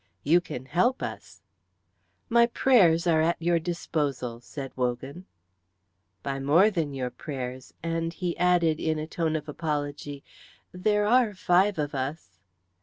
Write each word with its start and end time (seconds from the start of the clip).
"You 0.23 0.41
can 0.41 0.65
help 0.65 1.03
us." 1.03 1.43
"My 2.27 2.47
prayers 2.47 3.05
are 3.05 3.21
at 3.21 3.39
your 3.39 3.59
disposal," 3.59 4.39
said 4.41 4.75
Wogan. 4.75 5.27
"By 6.23 6.39
more 6.39 6.71
than 6.71 6.95
your 6.95 7.11
prayers;" 7.11 7.75
and 7.83 8.11
he 8.11 8.35
added 8.39 8.79
in 8.79 8.97
a 8.97 9.05
tone 9.05 9.35
of 9.35 9.47
apology, 9.47 10.23
"there 10.71 11.05
are 11.05 11.35
five 11.35 11.77
of 11.77 11.93
us." 11.93 12.39